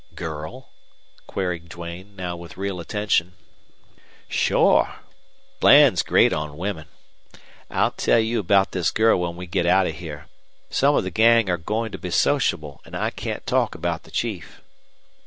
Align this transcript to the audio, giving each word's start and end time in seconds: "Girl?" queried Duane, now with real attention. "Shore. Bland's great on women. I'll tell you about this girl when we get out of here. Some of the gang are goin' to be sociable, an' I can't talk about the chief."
"Girl?" 0.15 0.71
queried 1.27 1.69
Duane, 1.69 2.15
now 2.15 2.35
with 2.35 2.57
real 2.57 2.79
attention. 2.79 3.35
"Shore. 4.27 4.95
Bland's 5.59 6.01
great 6.01 6.33
on 6.33 6.57
women. 6.57 6.87
I'll 7.69 7.91
tell 7.91 8.17
you 8.17 8.39
about 8.39 8.71
this 8.71 8.89
girl 8.89 9.19
when 9.21 9.35
we 9.35 9.45
get 9.45 9.67
out 9.67 9.85
of 9.85 9.93
here. 9.97 10.25
Some 10.71 10.95
of 10.95 11.03
the 11.03 11.11
gang 11.11 11.51
are 11.51 11.57
goin' 11.57 11.91
to 11.91 11.99
be 11.99 12.09
sociable, 12.09 12.81
an' 12.83 12.95
I 12.95 13.11
can't 13.11 13.45
talk 13.45 13.75
about 13.75 14.01
the 14.01 14.09
chief." 14.09 14.61